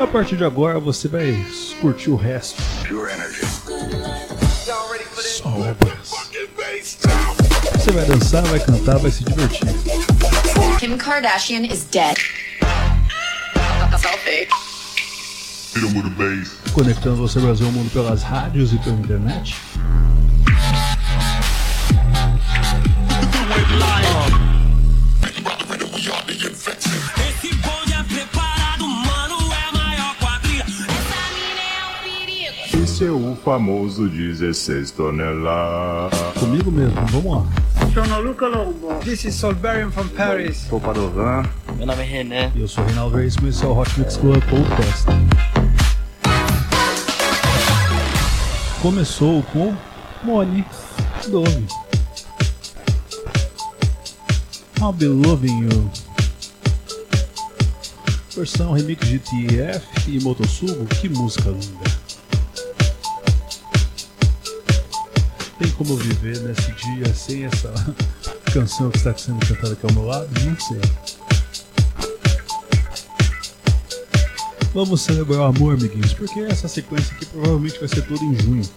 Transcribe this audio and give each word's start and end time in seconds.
A 0.00 0.06
partir 0.06 0.36
de 0.36 0.44
agora 0.44 0.78
você 0.78 1.08
vai 1.08 1.44
curtir 1.80 2.10
o 2.10 2.16
resto. 2.16 2.62
Pure 2.86 3.12
energy. 3.12 3.40
Só 5.16 5.50
Você 7.74 7.90
vai 7.90 8.04
dançar, 8.04 8.42
vai 8.44 8.60
cantar, 8.60 8.98
vai 8.98 9.10
se 9.10 9.24
divertir. 9.24 9.68
Kim 10.78 10.96
Kardashian 10.96 11.64
is 11.64 11.84
dead. 11.90 12.16
Selfie. 13.98 14.48
Conectando 16.72 17.16
você 17.16 17.40
Brasil 17.40 17.66
ao 17.66 17.72
mundo 17.72 17.90
pelas 17.90 18.22
rádios 18.22 18.72
e 18.72 18.78
pela 18.78 18.96
internet. 18.96 19.56
seu 32.98 33.38
famoso 33.44 34.08
16 34.08 34.90
toneladas. 34.90 36.18
Comigo 36.36 36.68
mesmo, 36.68 36.96
vamos 37.06 37.32
lá. 37.32 37.46
Sono 37.94 38.20
Luca 38.20 38.48
Lombo. 38.48 38.92
This 39.04 39.24
is 39.24 39.36
Solberian 39.36 39.92
from 39.92 40.08
Paris. 40.08 40.66
Sou 40.68 40.80
Padovan. 40.80 41.48
Meu 41.76 41.86
nome 41.86 42.02
é 42.02 42.04
René. 42.04 42.52
E 42.56 42.60
eu 42.60 42.66
sou 42.66 42.84
Reinaldo 42.84 43.16
Veríssimo 43.16 43.46
e 43.46 43.50
esse 43.50 43.64
é 43.64 43.68
o 43.68 43.78
Hot 43.78 43.88
Mix 44.00 44.16
Club 44.16 44.42
Podcast. 44.50 45.06
Começou 48.82 49.44
com 49.44 49.76
Money 50.24 50.64
Dove. 51.28 51.66
I'll 54.80 54.92
be 54.92 55.06
loving 55.06 55.68
you. 55.68 55.90
Versão 58.34 58.72
remix 58.72 59.06
de 59.06 59.20
TF 59.20 59.86
e 60.08 60.20
Motosugo, 60.20 60.84
que 60.86 61.08
música 61.08 61.50
linda. 61.50 61.97
como 65.78 65.92
eu 65.92 65.96
viver 65.96 66.40
nesse 66.40 66.72
dia 66.72 67.14
sem 67.14 67.44
essa 67.44 67.72
canção 68.52 68.90
que 68.90 68.98
está 68.98 69.16
sendo 69.16 69.38
cantada 69.46 69.74
aqui 69.74 69.86
ao 69.86 69.92
meu 69.92 70.06
lado? 70.06 70.28
Não 70.44 70.58
sei. 70.58 70.80
Vamos 74.74 75.00
celebrar 75.00 75.40
o 75.40 75.44
amor, 75.44 75.74
amiguinhos, 75.74 76.12
porque 76.14 76.40
essa 76.40 76.66
sequência 76.66 77.14
aqui 77.14 77.26
provavelmente 77.26 77.78
vai 77.78 77.88
ser 77.88 78.02
toda 78.02 78.22
em 78.24 78.36
junho. 78.40 78.68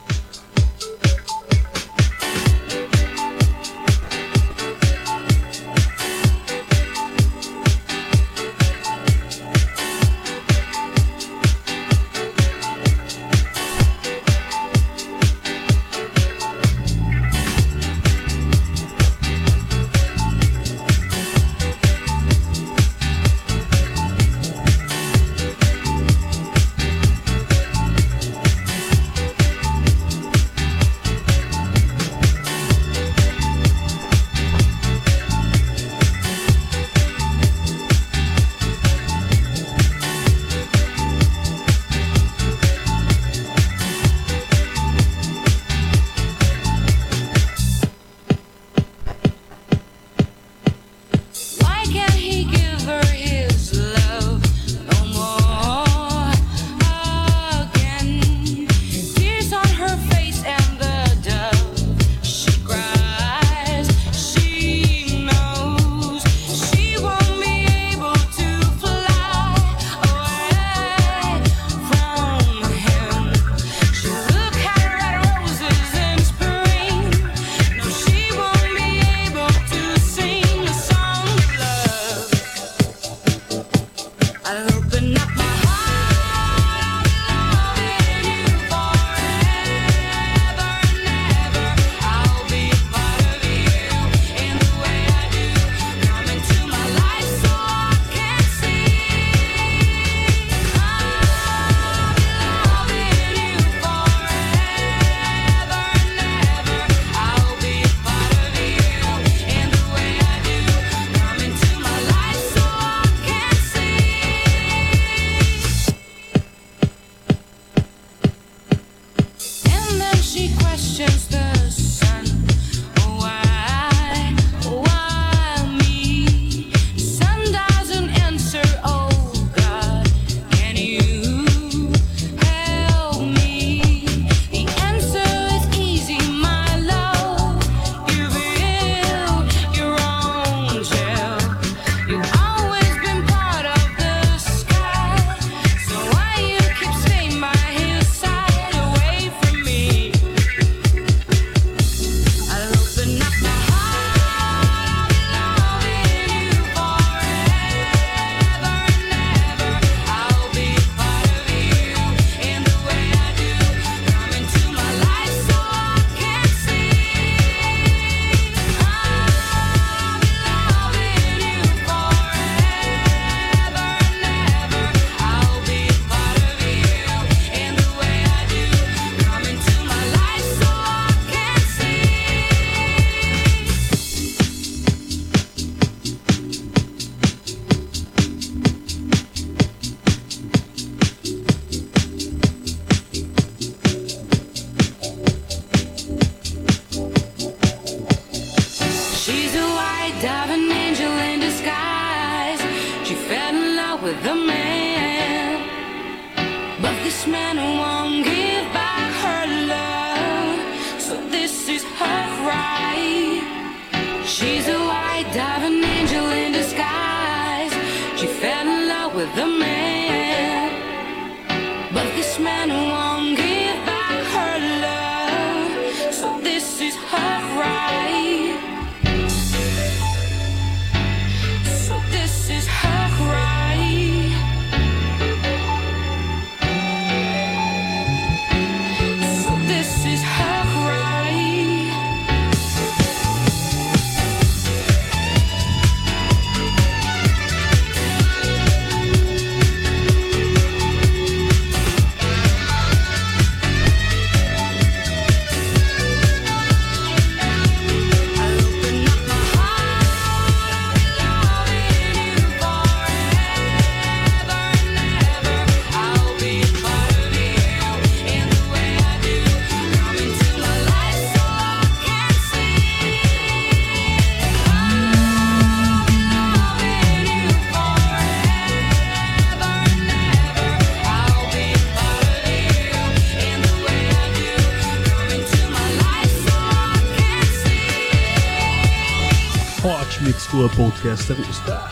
Podcast 291.12 291.34
está 291.50 291.90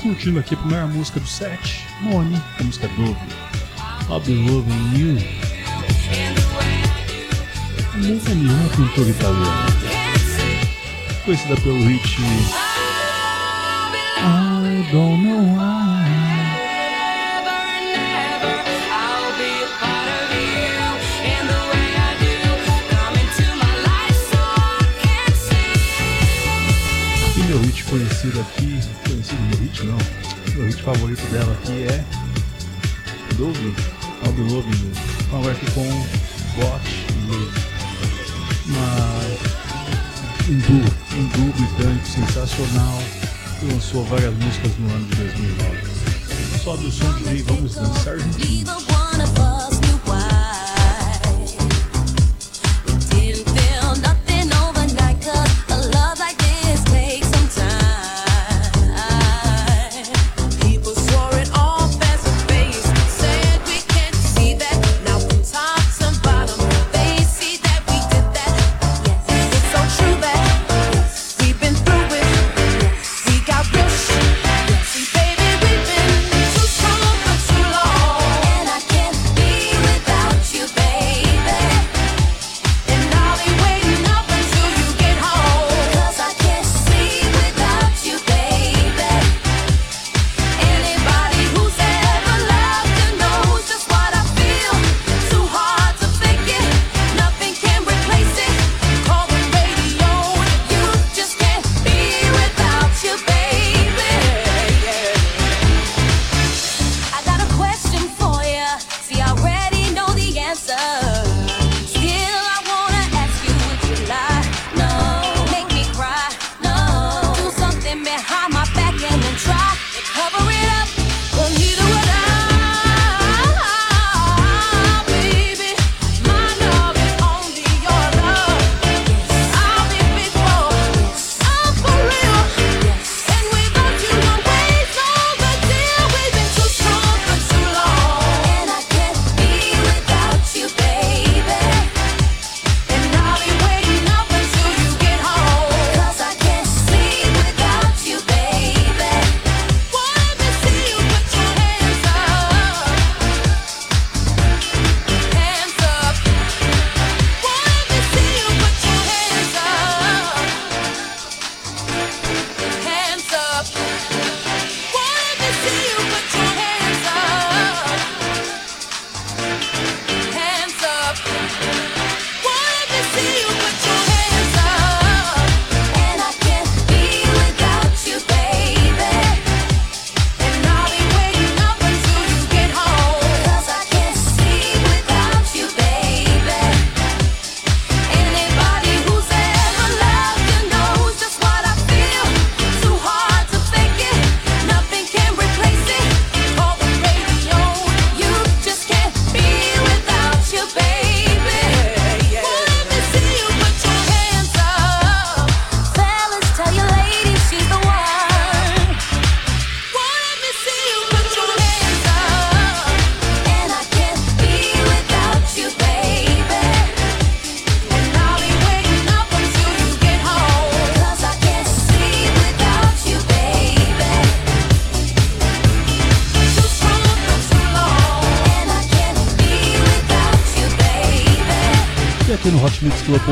curtindo 0.00 0.38
aqui 0.38 0.54
a 0.54 0.56
primeira 0.56 0.86
música 0.86 1.20
do 1.20 1.26
set, 1.26 1.86
Moni, 2.00 2.40
a 2.58 2.62
música 2.62 2.88
Dove. 2.88 3.14
I'll 4.08 4.18
be 4.20 4.34
loving 4.34 4.96
you. 4.96 5.18
Moni 7.96 8.48
é 8.48 8.54
uma 8.54 8.68
cantora 8.70 9.10
italiana, 9.10 9.66
conhecida 11.22 11.56
pelo 11.56 11.86
hit 11.86 12.16
I 14.16 14.88
don't 14.90 15.22
know 15.22 15.54
why. 15.54 16.01
Hit 28.32 28.40
conhecido 28.40 28.40
aqui, 28.40 29.10
conhecido 29.10 29.42
meu 29.42 29.58
hit 29.58 29.84
não, 29.84 29.98
meu 30.54 30.66
hit 30.66 30.82
favorito 30.82 31.22
dela 31.30 31.52
aqui 31.52 31.84
é 31.84 32.04
Dove, 33.36 33.74
I'll 34.24 34.32
be 34.32 34.42
loving 34.42 34.70
you. 34.70 34.92
Vamos 35.30 35.48
aqui 35.48 35.70
com 35.72 35.88
Watch 36.60 37.06
You. 37.28 37.50
Uma, 38.66 38.86
um 40.48 40.58
um 41.18 41.28
duo 41.28 41.52
britânico 41.52 42.06
sensacional 42.06 43.02
que 43.58 43.66
lançou 43.66 44.04
várias 44.04 44.34
músicas 44.34 44.72
no 44.78 44.94
ano 44.94 45.06
de 45.06 45.16
2009. 45.16 45.78
Sobe 46.62 46.86
o 46.86 46.92
som 46.92 47.14
aí, 47.26 47.42
vamos 47.42 47.74
dançar 47.74 48.18
juntinhos. 48.18 48.70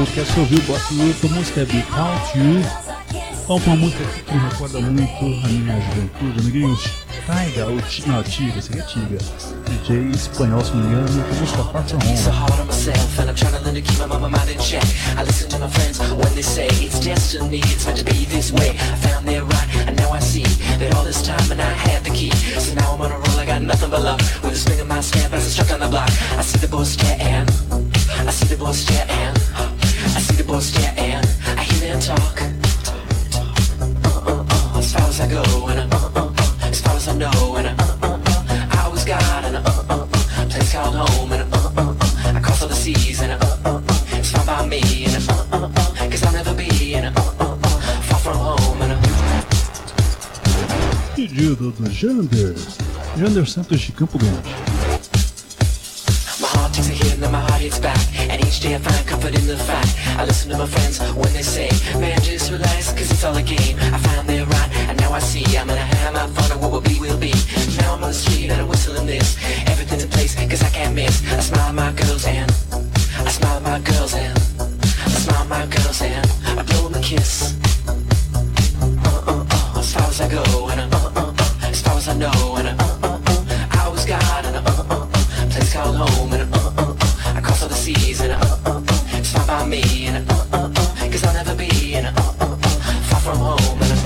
Club 0.00 0.06
Podcast 0.06 0.34
eu 0.36 0.42
ouvi 0.44 0.56
o 0.56 0.62
Boss 0.62 0.90
Luto, 0.92 1.26
a 1.26 1.30
música 1.30 1.60
é 1.60 1.64
Without 1.64 2.38
You. 2.38 2.64
Vamos 3.46 3.62
pra 3.64 3.72
uma 3.72 3.76
música 3.76 4.04
que 4.04 4.32
me 4.34 4.48
recorda 4.48 4.80
muito 4.80 5.44
a 5.44 5.48
minha 5.48 5.80
juventude, 5.80 6.40
amiguinhos. 6.40 6.90
Taiga, 7.26 7.66
ou 7.66 7.82
Ti- 7.82 8.08
não, 8.08 8.22
Tiga, 8.22 8.58
é 8.58 8.82
Tiga. 8.82 9.18
DJ 9.68 10.10
espanhol, 10.14 10.64
se 10.64 10.70
não 10.70 10.84
me 10.84 10.86
engano, 10.86 11.22
com 11.24 11.34
música 11.34 11.64
Far 11.64 11.84
From 11.84 12.00
so 12.16 12.30
Home. 12.30 12.38
hard 12.38 12.60
on 12.60 12.66
myself, 12.66 13.20
and 13.20 13.28
I'm 13.28 13.34
trying 13.34 13.52
to 13.52 13.60
learn 13.62 13.74
to 13.74 13.82
keep 13.82 13.98
my 13.98 14.06
mind 14.16 14.50
in 14.50 14.58
check. 14.58 14.82
I 15.18 15.22
listen 15.24 15.48
to 15.50 15.58
my 15.58 15.68
friends 15.68 15.98
when 15.98 16.34
they 16.34 16.42
say 16.42 16.68
it's 16.68 17.00
destiny, 17.00 17.58
it's 17.60 17.84
meant 17.84 17.98
to 17.98 18.04
be 18.04 18.24
this 18.24 18.52
way. 18.52 18.70
I 18.70 18.96
found 19.06 19.28
it 19.28 19.42
right, 19.42 19.68
and 19.86 19.96
now 19.98 20.12
I 20.12 20.20
see 20.20 20.44
that 20.78 20.94
all 20.94 21.04
this 21.04 21.20
time 21.22 21.50
and 21.52 21.60
I 21.60 21.70
had 21.74 22.02
the 22.04 22.10
key. 22.10 22.30
So 22.58 22.72
now 22.74 22.94
I'm 22.94 23.00
on 23.02 23.12
a 23.12 23.18
roll, 23.18 23.38
I 23.38 23.44
got 23.44 23.60
nothing 23.60 23.90
but 23.90 24.00
love. 24.02 24.20
With 24.42 24.52
a 24.52 24.56
swing 24.56 24.80
of 24.80 24.88
my 24.88 25.00
step 25.02 25.30
as 25.34 25.44
I 25.44 25.50
struck 25.50 25.70
on 25.72 25.80
the 25.80 25.88
block. 25.88 26.08
I 26.38 26.42
see 26.42 26.58
the 26.58 26.68
boys 26.68 26.92
staring, 26.92 27.46
I 28.26 28.30
see 28.32 28.46
the 28.46 28.56
boys 28.56 28.78
staring, 28.78 29.10
I 29.10 29.39
see 30.58 30.82
the. 30.96 31.22
I 31.56 31.62
hear 31.62 31.92
them 31.92 32.00
talk. 32.00 32.42
Uh, 32.42 34.18
uh, 34.26 34.44
uh, 34.50 34.78
as 34.78 34.92
far 34.92 35.02
as 35.08 35.20
I 35.20 35.28
go, 35.28 35.42
and 35.68 35.92
uh, 35.92 35.96
uh, 36.14 36.26
uh, 36.26 36.68
as 36.68 36.80
far 36.80 36.96
as 36.96 37.08
I 37.08 37.14
know, 37.16 37.56
and 37.56 37.68
uh, 37.68 37.74
uh, 38.02 38.18
uh, 38.18 38.68
I 38.72 38.82
always 38.84 39.04
got 39.04 39.44
an 39.44 39.56
uh, 39.56 39.62
uh, 39.62 39.94
uh, 40.02 40.46
place 40.48 40.72
called 40.72 40.96
home, 40.96 41.32
and 41.32 41.54
uh, 41.54 41.58
uh, 41.76 41.94
uh, 41.94 42.32
I 42.36 42.40
cross 42.40 42.62
all 42.62 42.68
the 42.68 42.74
seas, 42.74 43.20
and 43.20 43.32
uh, 43.32 43.36
uh, 43.64 43.76
uh, 43.76 44.18
it's 44.18 44.30
fine 44.32 44.46
by 44.46 44.66
me, 44.66 45.04
and 45.04 45.28
uh, 45.30 45.32
uh, 45.52 45.66
uh, 45.66 46.08
cause 46.10 46.22
I'll 46.24 46.32
never 46.32 46.54
be, 46.54 46.94
and 46.94 47.06
uh, 47.16 47.20
uh, 47.38 47.56
uh, 47.62 47.80
far 48.08 48.18
from 48.18 48.36
home, 48.36 48.82
and 48.82 48.92
uh, 48.92 48.96
Pedido 51.14 51.70
do 51.76 51.88
Jander. 51.90 52.54
Jander 53.16 53.46
Santos 53.46 53.80
de 53.86 53.92
Campo 53.92 54.18
Grande. 54.18 54.42
My 56.40 56.48
heart 56.48 56.72
takes 56.72 56.88
a 56.88 56.92
hit 56.92 57.12
and 57.14 57.22
then 57.22 57.32
my 57.32 57.40
heart 57.40 57.60
hits 57.60 57.78
back 57.78 57.98
HD, 58.50 58.74
I 58.74 58.78
find 58.78 59.06
comfort 59.06 59.38
in 59.38 59.46
the 59.46 59.56
fact 59.56 59.94
I 60.18 60.24
listen 60.24 60.50
to 60.50 60.58
my 60.58 60.66
friends 60.66 60.98
when 61.14 61.32
they 61.32 61.42
say 61.42 61.70
Man, 62.00 62.20
just 62.20 62.50
relax, 62.50 62.90
cause 62.92 63.08
it's 63.08 63.22
all 63.22 63.36
a 63.36 63.42
game. 63.42 63.76
I 63.78 63.98
find 63.98 64.28
they're 64.28 64.44
right, 64.44 64.70
and 64.90 64.98
now 64.98 65.12
I 65.12 65.20
see 65.20 65.44
I'm 65.56 65.68
gonna 65.68 65.78
have 65.78 66.14
my 66.14 66.26
fun, 66.34 66.50
and 66.50 66.60
what 66.60 66.72
will 66.72 66.80
be, 66.80 66.98
will 66.98 67.16
be. 67.16 67.32
Now 67.78 67.94
I'm 67.94 68.02
on 68.02 68.10
the 68.10 68.12
street, 68.12 68.50
and 68.50 68.60
I'm 68.60 68.66
whistling 68.66 69.06
this. 69.06 69.38
Everything's 69.70 70.02
in 70.02 70.10
place, 70.10 70.34
cause 70.34 70.64
I 70.64 70.70
can't 70.70 70.96
miss. 70.96 71.22
I 71.30 71.38
smile 71.38 71.68
at 71.68 71.74
my 71.76 71.92
girls, 71.92 72.26
and 72.26 72.50
I 73.22 73.30
smile 73.30 73.56
at 73.58 73.62
my 73.62 73.78
girls, 73.86 74.14
and 74.14 74.36
I 74.36 75.10
smile 75.22 75.42
at 75.42 75.48
my 75.48 75.66
girls, 75.66 76.02
and 76.02 76.26
I 76.58 76.62
blow 76.64 76.88
them 76.88 77.00
a 77.00 77.04
kiss. 77.04 77.54
Uh-uh-uh, 79.06 79.78
as 79.78 79.94
far 79.94 80.08
as 80.10 80.20
I 80.20 80.28
go, 80.28 80.68
and 80.70 80.92
uh-uh-uh 80.92 81.70
As 81.70 81.82
far 81.82 81.96
as 81.98 82.08
I 82.08 82.16
know, 82.16 82.56
and 82.58 82.68
uh-uh-uh 82.68 83.78
I 83.78 83.84
always 83.86 84.04
got, 84.06 84.44
and 84.44 84.56
uh-uh-uh 84.56 85.06
Place 85.50 85.72
called 85.72 85.96
home, 85.96 86.39
seas 87.94 88.20
and 88.20 88.32
uh 88.32 88.56
uh, 88.66 88.70
uh 88.70 88.82
it's 89.18 89.34
not 89.34 89.46
by 89.46 89.66
me 89.66 89.82
and 90.06 90.30
uh 90.30 90.44
uh 90.52 90.70
uh. 90.76 91.10
Cause 91.10 91.24
I'll 91.24 91.34
never 91.34 91.54
be 91.54 91.94
and 91.94 92.06
uh 92.06 92.12
uh 92.40 92.44
uh. 92.44 92.56
Far 93.08 93.20
from 93.20 93.38
home 93.38 93.82
and 93.82 93.92
uh, 93.92 93.99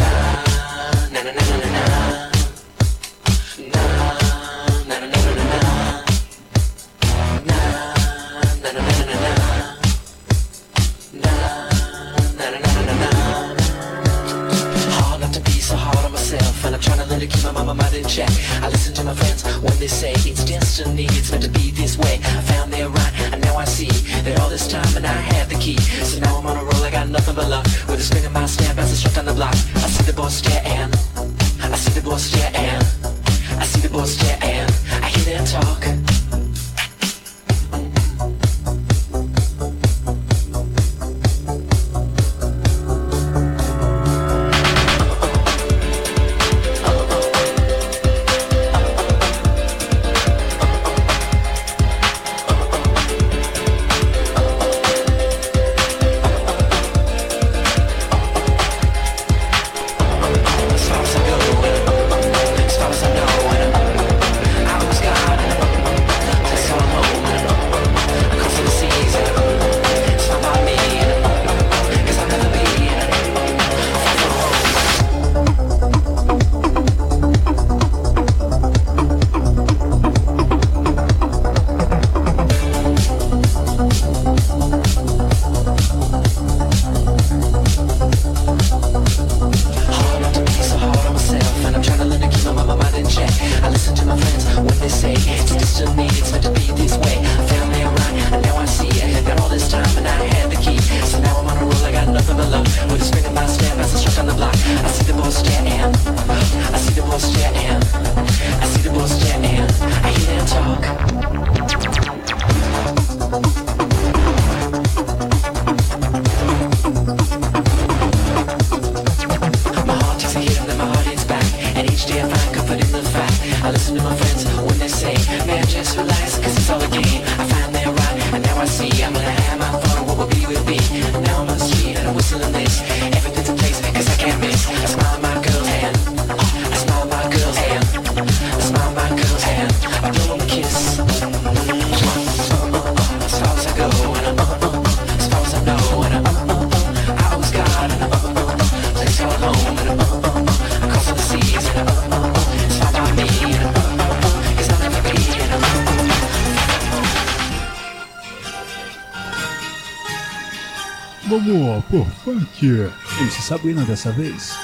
funk. 162.55 162.93
MC 163.21 163.43
Sabrina 163.43 163.85
dessa 163.85 164.11
vez. 164.13 164.64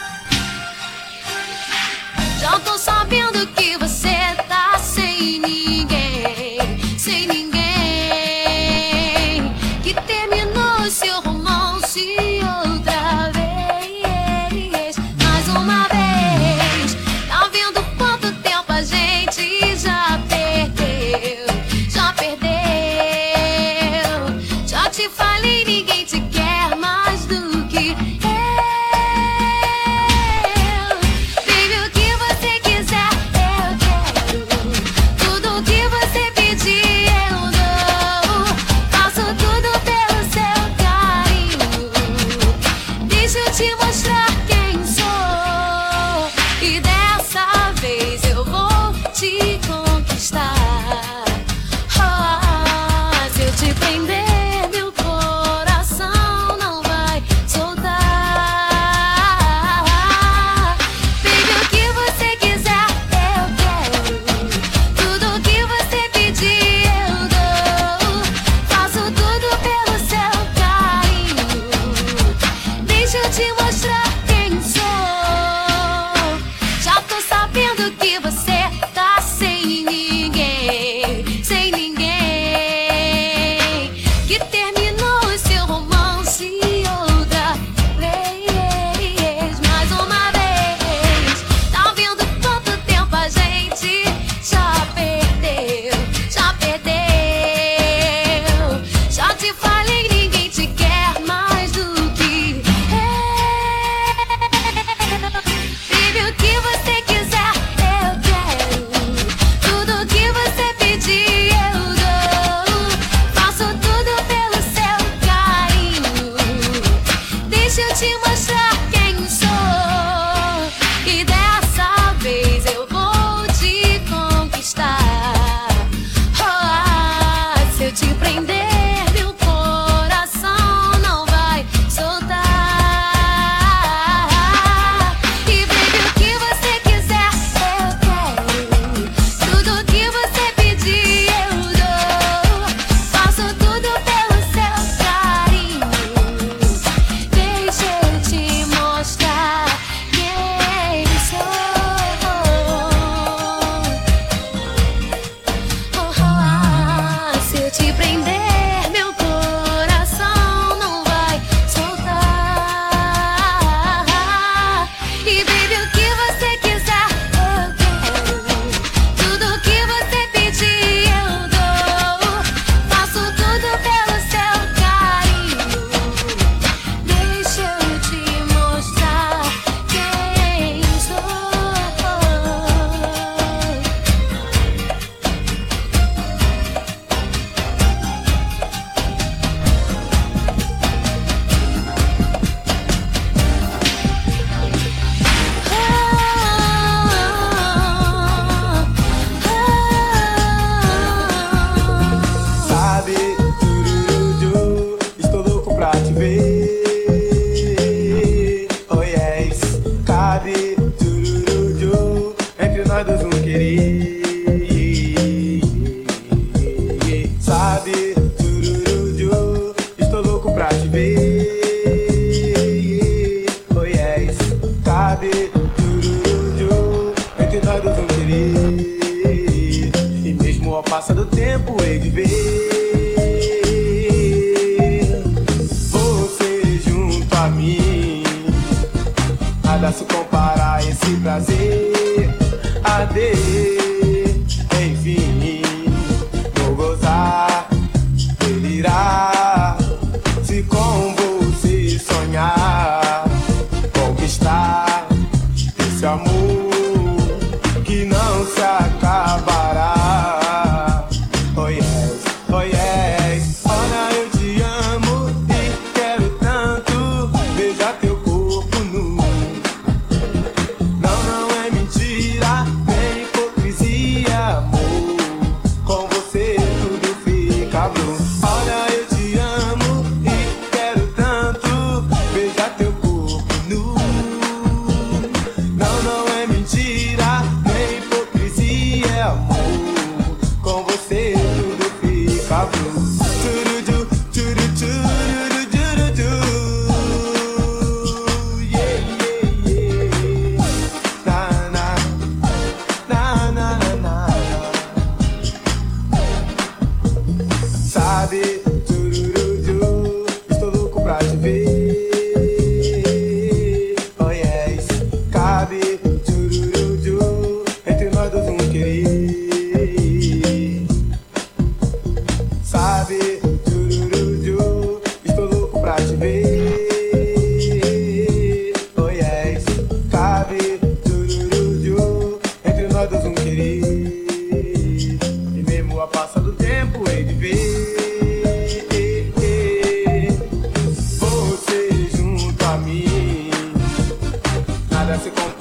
Nada 345.11 345.25
se 345.25 345.60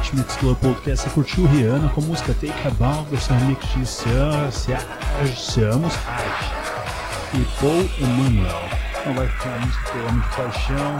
ótimo 0.00 0.24
que 0.24 0.30
explorou 0.30 0.56
o 0.56 0.58
podcast. 0.74 1.08
Você 1.08 1.14
curtiu 1.14 1.46
Rihanna 1.46 1.88
com 1.90 2.00
a 2.00 2.04
música 2.04 2.34
Take 2.34 2.66
a 2.66 2.70
Bow, 2.70 3.04
versão 3.10 3.38
remix 3.38 3.68
de 3.68 3.86
Seamos 3.86 4.66
Arte 6.06 6.50
e 7.34 7.44
Paul 7.60 7.86
Emanuel. 8.00 8.62
Então 9.00 9.12
vai 9.14 9.28
ficar 9.28 9.54
a 9.54 9.58
música 9.58 9.92
pelo 9.92 10.08
Homem 10.08 10.20
de 10.20 10.28
Paixão, 10.36 10.98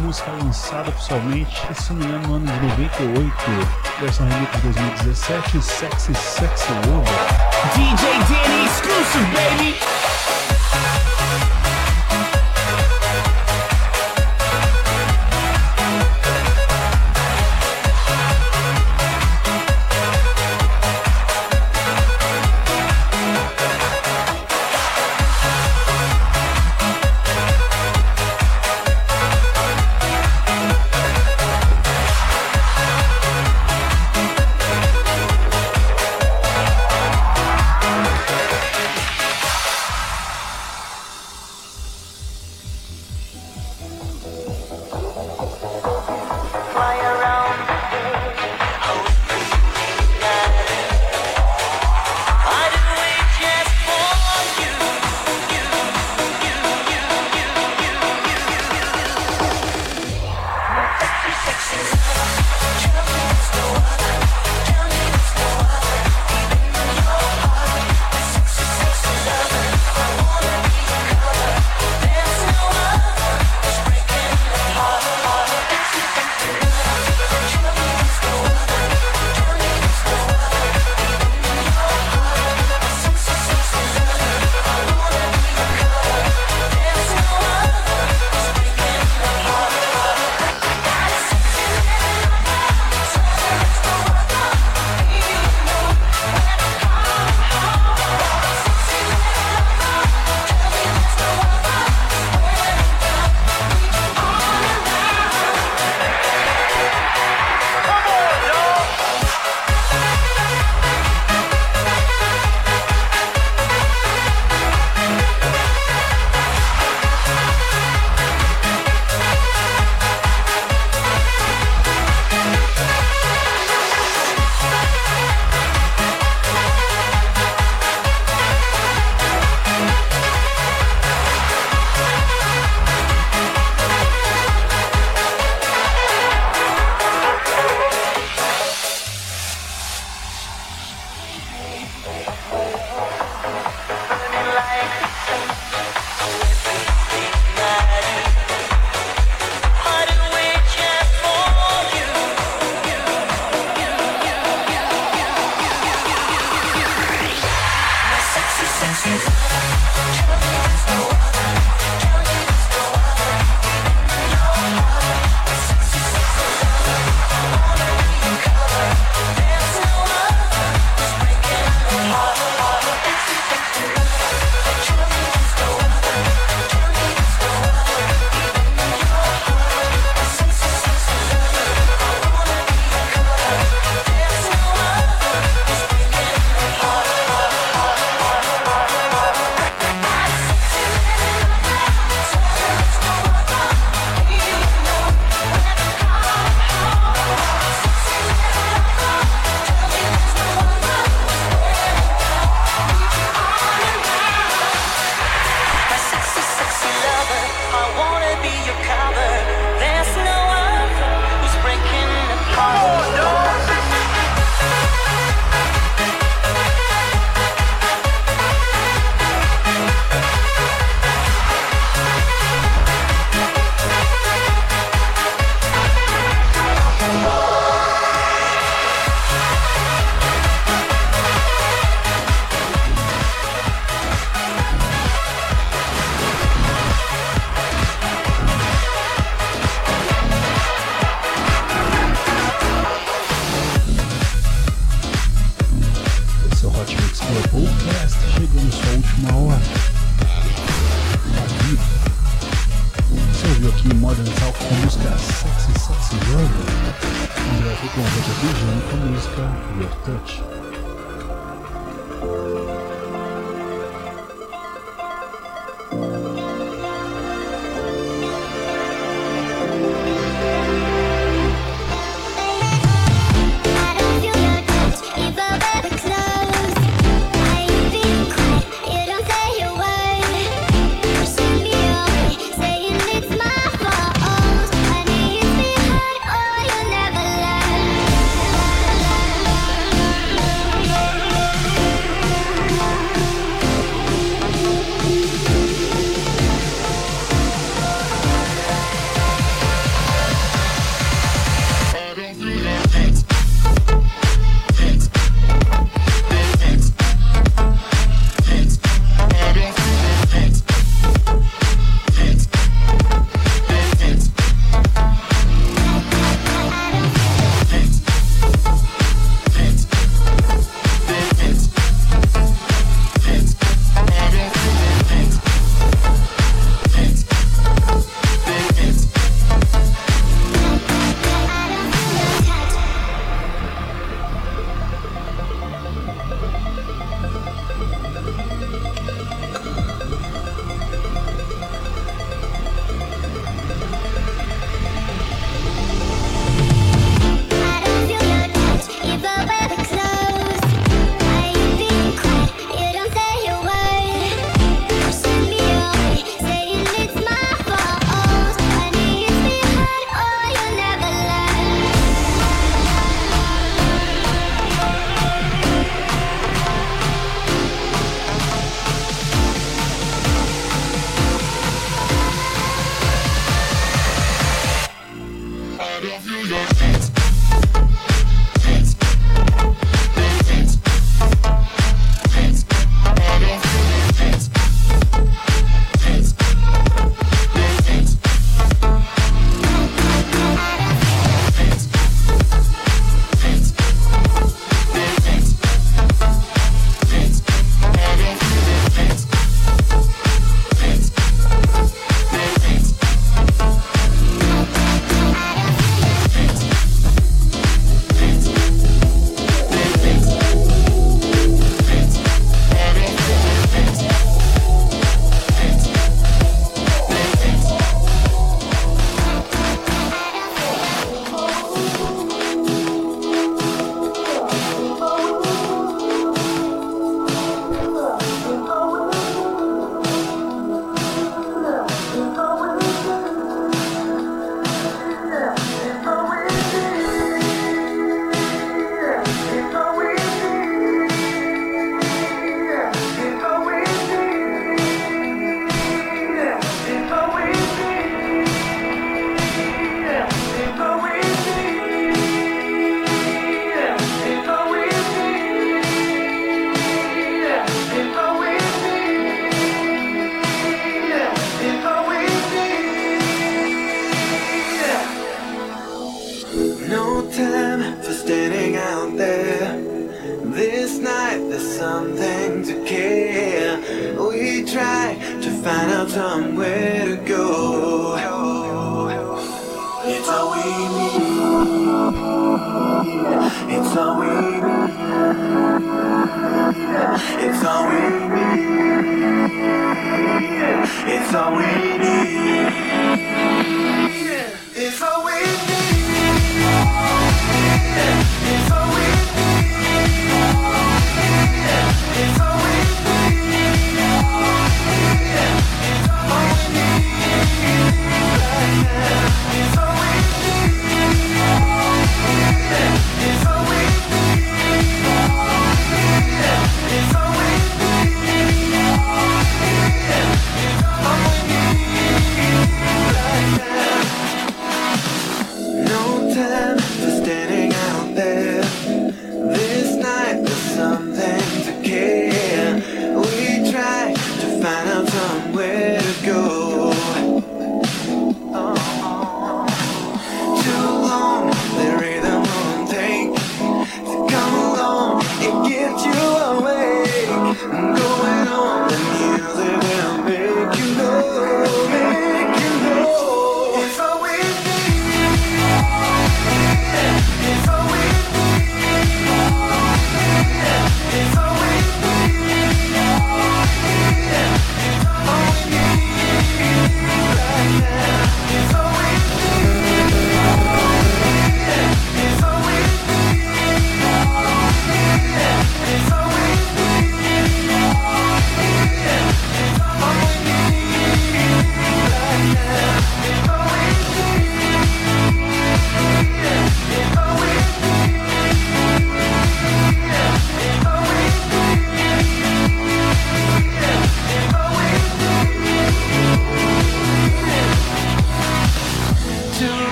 música 0.00 0.30
lançada 0.32 0.88
oficialmente 0.88 1.62
esse 1.70 1.92
ano, 1.92 2.28
no 2.28 2.34
ano 2.36 2.46
de 2.46 2.60
98, 2.68 3.34
versão 4.00 4.26
remix 4.26 4.52
de 4.52 4.60
2017, 4.62 5.62
Sexy 5.62 6.14
Sexy 6.14 6.72
Over. 6.88 7.18
DJ 7.74 8.08
Danny 8.28 8.64
Exclusive, 8.66 9.26
baby! 9.34 9.97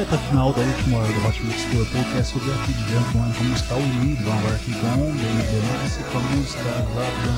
Reta 0.00 0.16
final 0.16 0.50
da 0.54 0.62
última 0.62 0.96
hora 0.96 1.12
do 1.12 1.28
Hot 1.28 1.42
Mix 1.44 1.62
Club 1.66 1.86
Podcast 1.92 2.32
sobre 2.32 2.50
a 2.50 2.56
Kid 2.64 2.78
Jump 2.90 3.18
One 3.18 3.34
com 3.34 3.44
a 3.44 3.44
música 3.44 3.74
We 3.74 3.82
Need. 3.82 4.22
Vamos 4.22 4.38
agora 4.38 4.56
aqui 4.56 4.72
com 4.72 4.86
o 4.86 5.12
Benny 5.12 5.42
Benassi 5.42 6.02
com 6.04 6.16
a 6.16 6.20
música 6.22 6.62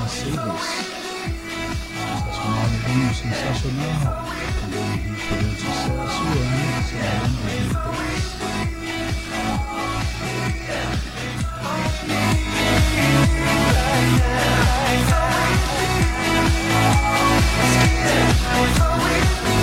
Save 0.07 0.39
Us. 0.49 0.63
Sensacional, 2.23 2.63
album 2.63 3.13
sensacional. 3.13 3.99
Também 4.61 4.95
um 5.11 5.15
fazendo 5.15 5.59
sucesso, 5.59 6.23
ano, 6.23 6.83
sei 6.87 6.99
lá, 6.99 7.11
ano 7.25 7.37
2003. 7.43 8.53
Stones 18.53 18.77
and 18.77 19.62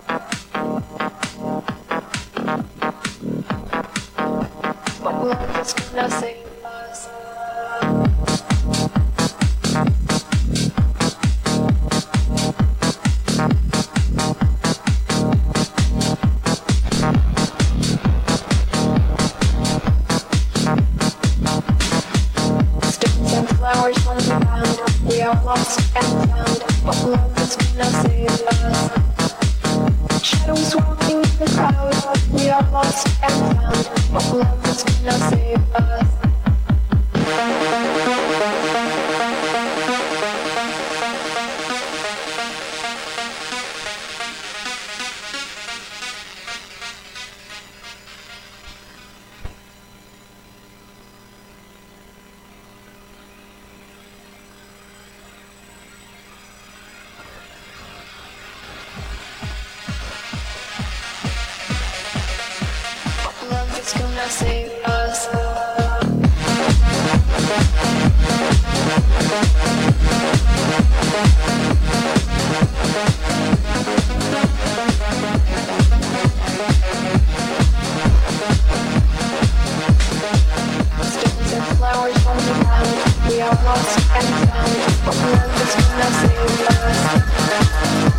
love 5.93 6.23
is 6.23 6.40
We 83.27 83.39
are 83.41 83.55
lost 83.63 83.99
and 84.15 84.27
found. 84.49 84.75
What 85.05 85.15
love 85.15 85.61
is 85.61 85.73
gonna 85.75 86.09
save 86.21 86.67
us? 88.05 88.10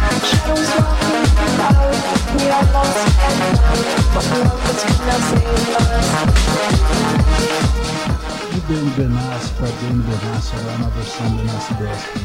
Benny 8.69 8.91
Benassi 8.91 9.51
para 9.59 9.67
Benny 9.67 10.03
Benassi, 10.03 10.53
agora 10.57 10.79
na 10.79 10.89
versão 10.89 11.29
Benassi 11.31 11.75
Gospel. 11.75 12.23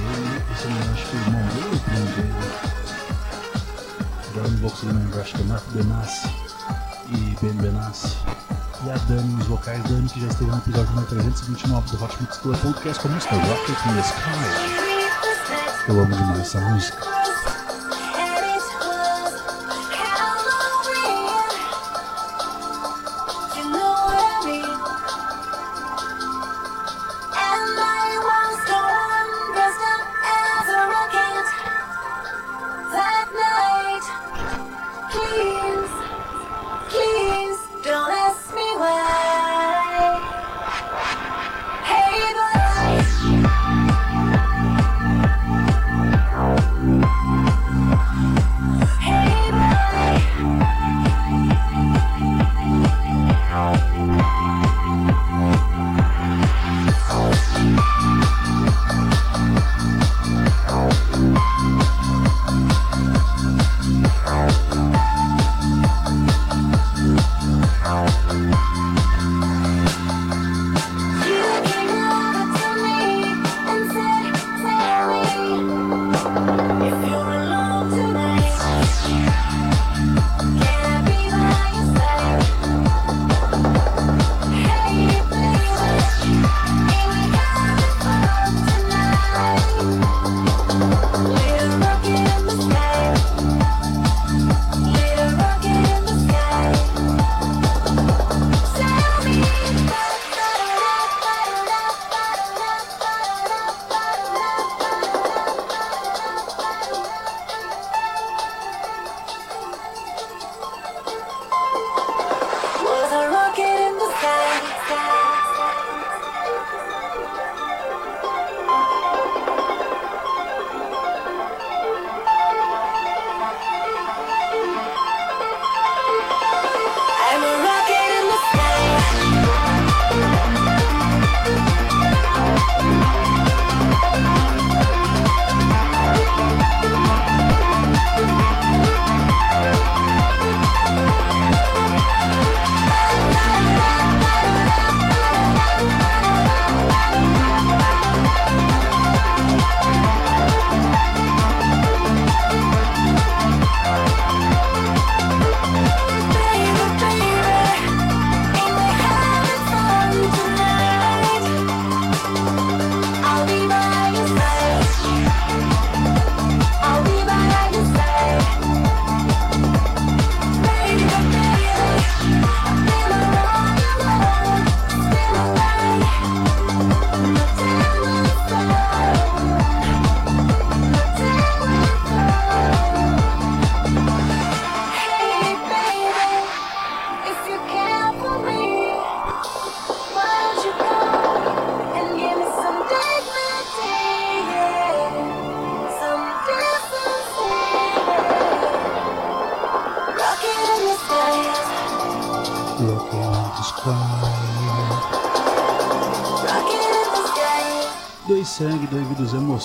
Esse 0.54 0.66
eu 0.66 0.72
acho 0.94 1.06
que 1.08 1.16
o 1.16 1.20
irmão 1.20 1.42
dele 1.48 1.66
ou 1.66 1.74
o 1.74 1.80
primo 1.80 2.06
dele. 2.16 2.34
Agora 4.30 4.48
não 4.48 4.58
vou 4.60 4.70
conseguir 4.70 5.20
acho 5.20 5.34
que 5.36 5.42
é 5.42 5.46
Marco 5.46 5.72
Benassi 5.72 6.30
e 7.10 7.38
Benny 7.42 7.62
Benassi. 7.62 8.18
E 8.86 8.92
a 8.92 8.98
Dani 9.10 9.34
nos 9.34 9.48
vocais, 9.48 9.84
Dani 9.84 10.08
que 10.08 10.22
já 10.22 10.28
esteve 10.28 10.52
no 10.52 10.58
episódio 10.58 10.90
número 10.92 11.08
329 11.08 11.98
do 11.98 12.04
Hot 12.04 12.16
Mix 12.22 12.38
Club 12.38 12.58
Podcast 12.58 13.02
com 13.02 13.08
a 13.08 13.12
música 13.12 13.36
Rocket 13.36 13.86
in 13.86 13.94
the 13.94 14.02
Sky. 14.02 14.30
Eu 15.90 16.00
amo 16.00 16.16
demais 16.16 16.40
essa 16.40 16.62
música. 16.62 17.17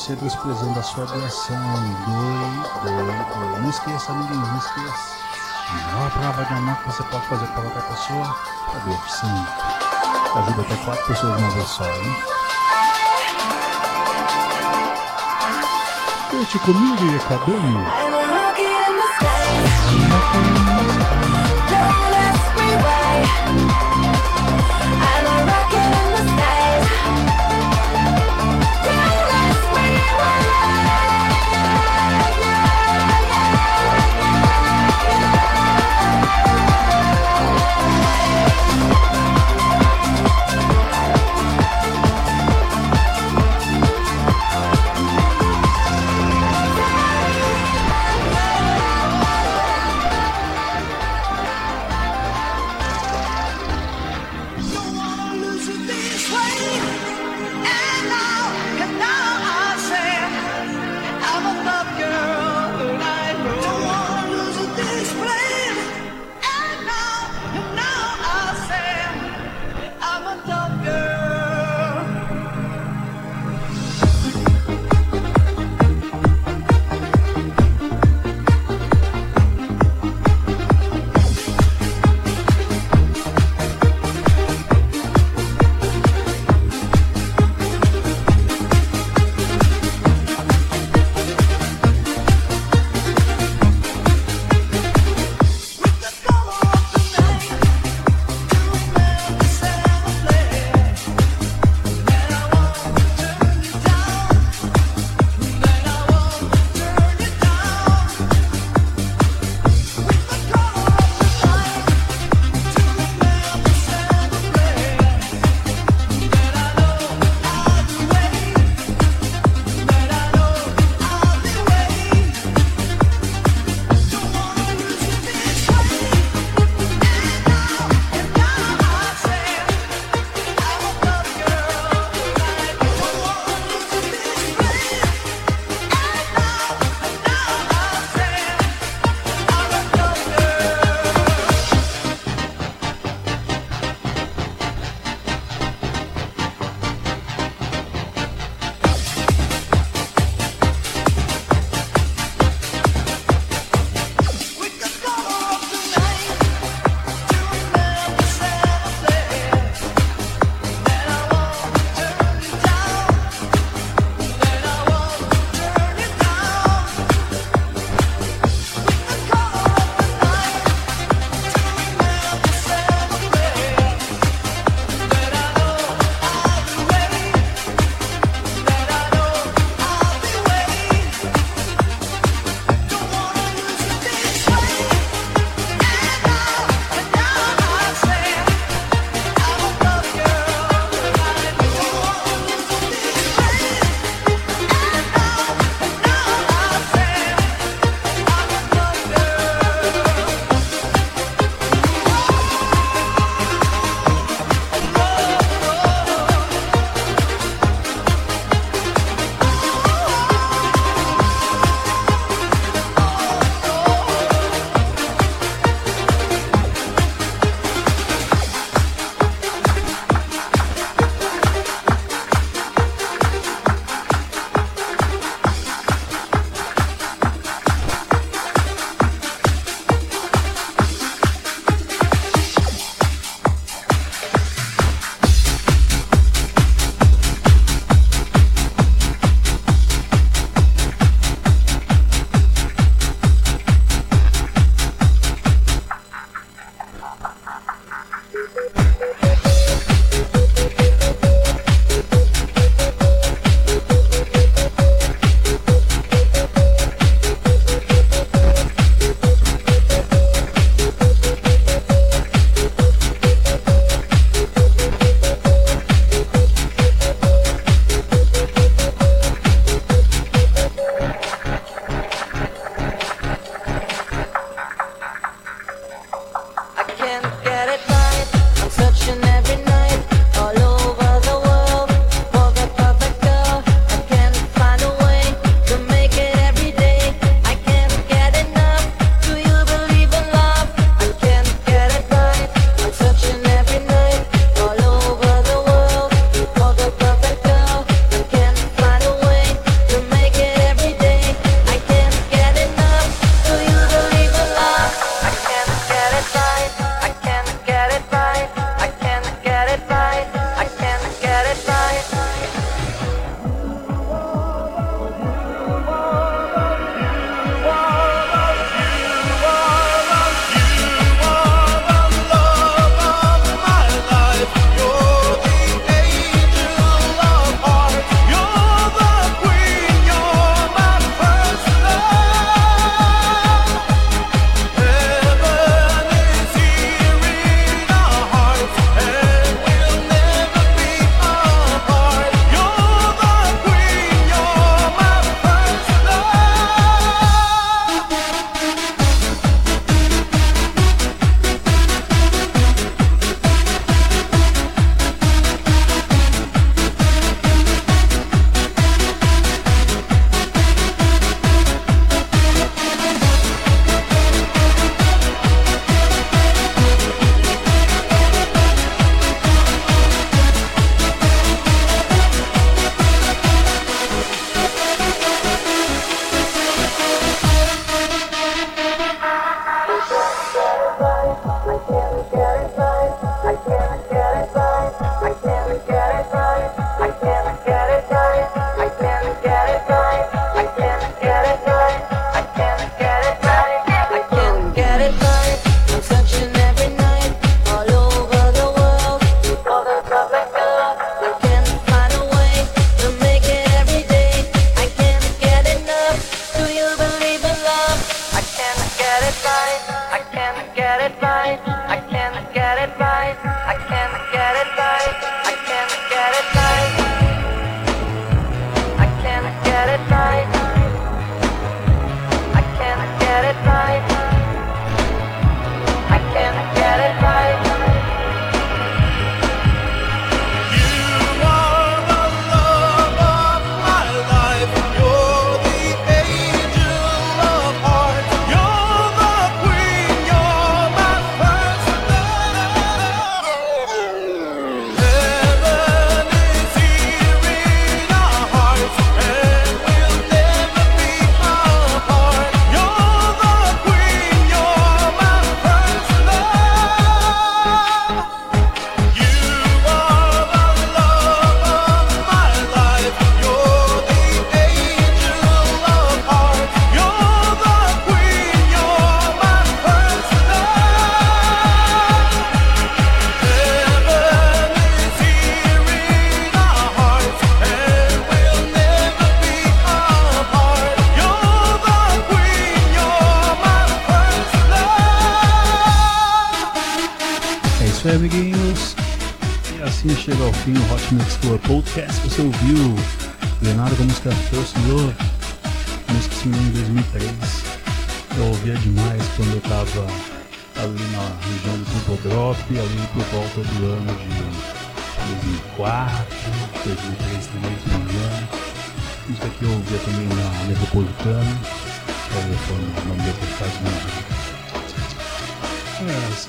Vidas 0.09 0.35
hemocentros, 0.35 0.35
prezando 0.37 0.79
a 0.79 0.83
sua 0.83 1.07
doação. 1.07 1.57
Doe, 2.07 2.93
doe, 2.93 3.05
doe. 3.05 3.61
Não 3.61 3.71
esqueça, 3.71 4.13
ninguém, 4.13 4.37
não 4.37 4.59
esqueça. 4.59 5.23
A 5.69 5.75
maior 5.95 6.11
prova 6.11 6.45
de 6.45 6.55
amor 6.55 6.77
que 6.77 6.87
você 6.87 7.03
pode 7.05 7.27
fazer 7.27 7.47
para 7.47 7.63
outra 7.63 7.83
pessoa 7.83 8.37
é 8.75 8.79
doar 8.81 9.09
sangue. 9.09 9.47
Ajuda 10.35 10.63
até 10.63 10.77
quatro 10.85 11.07
pessoas 11.07 11.37
de 11.37 11.43
uma 11.43 11.51
vez 11.51 11.69
só, 11.69 11.85
hein? 11.85 12.17
Deixe 16.31 16.59
comigo 16.59 17.05
e 17.05 17.17
acabamos. 17.17 17.93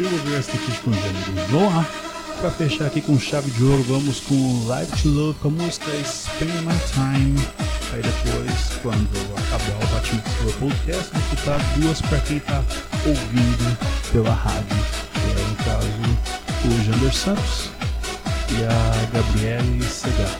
Eu 0.06 0.38
aqui 0.38 0.82
com 0.84 0.92
os 0.92 0.98
amigos. 0.98 1.52
Vamos 1.52 1.74
lá. 1.74 1.86
Pra 2.42 2.52
fechar 2.52 2.88
aqui 2.88 3.00
com 3.00 3.18
chave 3.18 3.50
de 3.52 3.64
ouro, 3.64 3.84
vamos 3.84 4.20
com 4.20 4.66
Live 4.68 4.92
to 5.02 5.08
Love 5.08 5.40
com 5.40 5.48
a 5.48 5.52
música 5.52 5.92
Spend 6.04 6.52
My 6.64 6.78
Time. 6.92 7.40
Aí 7.94 8.02
depois, 8.02 8.80
quando 8.82 9.08
acabar 9.38 9.82
o 9.82 9.88
Batman 9.94 10.22
do 10.44 10.54
Podcast, 10.60 11.10
vou 11.14 11.22
escutar 11.22 11.60
duas 11.78 12.02
pra 12.02 12.20
quem 12.20 12.40
tá 12.40 12.62
ouvindo 13.06 13.78
pela 14.12 14.34
rádio. 14.34 14.66
Que 15.14 15.42
é, 15.42 15.48
no 15.48 15.56
caso, 15.64 15.88
o 16.66 16.84
Jander 16.84 17.14
Santos 17.14 17.70
e 18.50 18.64
a 18.66 19.18
Gabriele 19.18 19.84
Segar. 19.86 20.38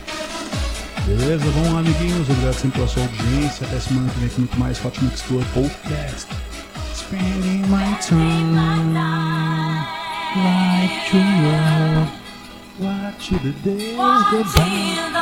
Beleza? 1.06 1.46
Lá, 1.72 1.80
amiguinhos. 1.80 2.30
Obrigado 2.30 2.56
sempre 2.56 2.80
pela 2.80 2.88
sua 2.88 3.04
audiência. 3.04 3.66
Até 3.66 3.80
semana 3.80 4.10
que 4.10 4.20
vem 4.20 4.30
com 4.30 4.42
muito 4.42 4.60
mais 4.60 4.84
Hot 4.84 5.02
Mix 5.02 5.22
Tour 5.22 5.44
Podcast. 5.54 6.43
Spending 7.14 7.70
my 7.70 7.96
time 8.02 8.56
like 10.36 11.06
to 11.12 11.18
love. 11.46 12.10
Watch 12.80 13.30
the 13.30 13.52
days 13.64 13.96
go 13.96 14.44
by. 14.56 15.13